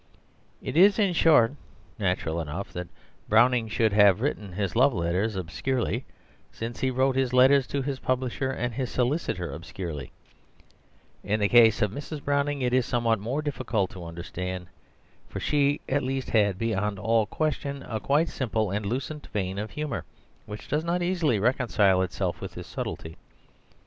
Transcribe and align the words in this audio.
It 0.63 0.75
is, 0.75 0.97
in 0.97 1.13
short, 1.13 1.53
natural 1.99 2.41
enough 2.41 2.73
that 2.73 2.87
Browning 3.29 3.67
should 3.69 3.93
have 3.93 4.19
written 4.19 4.53
his 4.53 4.75
love 4.75 4.95
letters 4.95 5.35
obscurely, 5.35 6.05
since 6.51 6.79
he 6.79 6.89
wrote 6.89 7.15
his 7.15 7.33
letters 7.33 7.67
to 7.67 7.83
his 7.83 7.99
publisher 7.99 8.49
and 8.49 8.73
his 8.73 8.89
solicitor 8.89 9.51
obscurely. 9.53 10.11
In 11.23 11.39
the 11.39 11.47
case 11.47 11.83
of 11.83 11.91
Mrs. 11.91 12.23
Browning 12.25 12.63
it 12.63 12.73
is 12.73 12.83
somewhat 12.87 13.19
more 13.19 13.43
difficult 13.43 13.91
to 13.91 14.03
understand. 14.05 14.65
For 15.29 15.39
she 15.39 15.81
at 15.87 16.01
least 16.01 16.31
had, 16.31 16.57
beyond 16.57 16.97
all 16.97 17.27
question, 17.27 17.85
a 17.87 17.99
quite 17.99 18.27
simple 18.29 18.71
and 18.71 18.83
lucent 18.83 19.27
vein 19.27 19.59
of 19.59 19.69
humour, 19.69 20.03
which 20.47 20.67
does 20.67 20.83
not 20.83 21.03
easily 21.03 21.37
reconcile 21.37 22.01
itself 22.01 22.41
with 22.41 22.55
this 22.55 22.65
subtlety. 22.65 23.17